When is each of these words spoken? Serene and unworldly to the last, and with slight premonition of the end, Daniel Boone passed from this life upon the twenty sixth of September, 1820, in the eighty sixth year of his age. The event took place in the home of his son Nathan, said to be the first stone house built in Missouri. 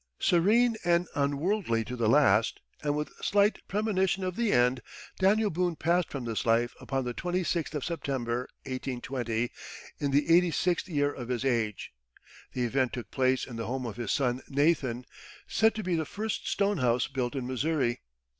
Serene 0.17 0.75
and 0.83 1.07
unworldly 1.13 1.85
to 1.85 1.95
the 1.95 2.09
last, 2.09 2.59
and 2.81 2.95
with 2.95 3.09
slight 3.23 3.59
premonition 3.67 4.23
of 4.23 4.35
the 4.35 4.51
end, 4.51 4.81
Daniel 5.19 5.51
Boone 5.51 5.75
passed 5.75 6.09
from 6.09 6.25
this 6.25 6.43
life 6.43 6.73
upon 6.79 7.05
the 7.05 7.13
twenty 7.13 7.43
sixth 7.43 7.75
of 7.75 7.85
September, 7.85 8.49
1820, 8.63 9.51
in 9.99 10.09
the 10.09 10.35
eighty 10.35 10.49
sixth 10.49 10.89
year 10.89 11.13
of 11.13 11.29
his 11.29 11.45
age. 11.45 11.93
The 12.53 12.63
event 12.63 12.93
took 12.93 13.11
place 13.11 13.45
in 13.45 13.57
the 13.57 13.67
home 13.67 13.85
of 13.85 13.97
his 13.97 14.11
son 14.11 14.41
Nathan, 14.49 15.05
said 15.45 15.75
to 15.75 15.83
be 15.83 15.93
the 15.93 16.03
first 16.03 16.47
stone 16.47 16.79
house 16.79 17.05
built 17.05 17.35
in 17.35 17.45
Missouri. 17.45 17.99